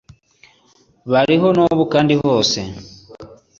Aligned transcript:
Bariho 1.11 1.47
n’ubu 1.55 1.83
kandi 1.93 2.13
hose. 2.21 2.59